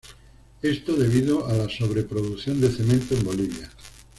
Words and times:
Esto 0.63 0.95
debido 0.95 1.45
a 1.45 1.53
la 1.53 1.69
sobreproducción 1.69 2.59
de 2.59 2.71
cemento 2.71 3.13
en 3.13 3.23
Bolivia. 3.23 3.69